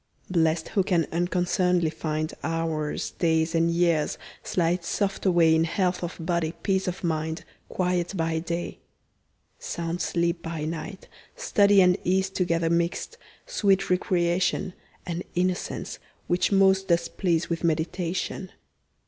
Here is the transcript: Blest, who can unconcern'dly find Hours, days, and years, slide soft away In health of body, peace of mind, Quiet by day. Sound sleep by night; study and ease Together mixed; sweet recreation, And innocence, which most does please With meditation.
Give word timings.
Blest, 0.31 0.69
who 0.69 0.81
can 0.81 1.05
unconcern'dly 1.11 1.93
find 1.93 2.33
Hours, 2.43 3.11
days, 3.11 3.53
and 3.53 3.69
years, 3.69 4.17
slide 4.43 4.83
soft 4.83 5.27
away 5.27 5.53
In 5.53 5.63
health 5.65 6.03
of 6.03 6.17
body, 6.19 6.53
peace 6.63 6.87
of 6.87 7.03
mind, 7.03 7.45
Quiet 7.69 8.17
by 8.17 8.39
day. 8.39 8.79
Sound 9.59 10.01
sleep 10.01 10.41
by 10.41 10.65
night; 10.65 11.07
study 11.35 11.83
and 11.83 11.99
ease 12.03 12.31
Together 12.31 12.71
mixed; 12.71 13.19
sweet 13.45 13.91
recreation, 13.91 14.73
And 15.05 15.23
innocence, 15.35 15.99
which 16.25 16.51
most 16.51 16.87
does 16.87 17.07
please 17.07 17.47
With 17.51 17.63
meditation. 17.63 18.51